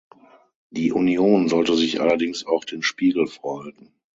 [0.71, 3.93] Die Union sollte sich allerdings auch den Spiegel vorhalten.